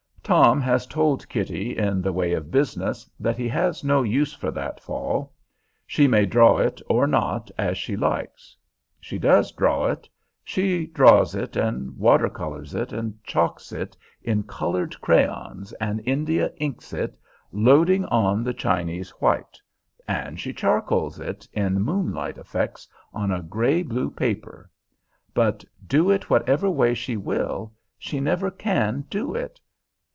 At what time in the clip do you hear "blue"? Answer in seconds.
23.83-24.09